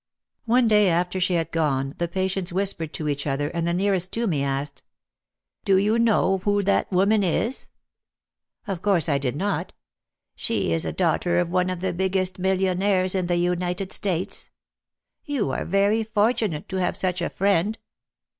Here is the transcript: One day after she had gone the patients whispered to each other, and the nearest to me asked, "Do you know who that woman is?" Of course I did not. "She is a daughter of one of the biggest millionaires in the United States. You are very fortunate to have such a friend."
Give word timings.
One 0.45 0.67
day 0.67 0.89
after 0.89 1.19
she 1.19 1.35
had 1.35 1.51
gone 1.51 1.93
the 1.99 2.07
patients 2.07 2.51
whispered 2.51 2.91
to 2.95 3.07
each 3.07 3.27
other, 3.27 3.49
and 3.49 3.67
the 3.67 3.73
nearest 3.75 4.11
to 4.13 4.25
me 4.25 4.43
asked, 4.43 4.81
"Do 5.63 5.75
you 5.77 5.99
know 5.99 6.39
who 6.39 6.63
that 6.63 6.91
woman 6.91 7.21
is?" 7.21 7.67
Of 8.67 8.81
course 8.81 9.07
I 9.07 9.19
did 9.19 9.35
not. 9.35 9.73
"She 10.35 10.73
is 10.73 10.85
a 10.87 10.91
daughter 10.91 11.37
of 11.37 11.51
one 11.51 11.69
of 11.69 11.81
the 11.81 11.93
biggest 11.93 12.39
millionaires 12.39 13.13
in 13.13 13.27
the 13.27 13.37
United 13.37 13.91
States. 13.91 14.49
You 15.23 15.51
are 15.51 15.65
very 15.65 16.03
fortunate 16.03 16.67
to 16.69 16.77
have 16.77 16.97
such 16.97 17.21
a 17.21 17.29
friend." 17.29 17.77